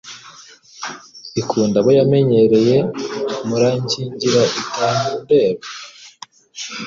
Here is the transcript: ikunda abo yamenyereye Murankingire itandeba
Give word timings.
ikunda 1.41 1.75
abo 1.81 1.89
yamenyereye 1.99 2.77
Murankingire 3.47 4.43
itandeba 4.61 5.63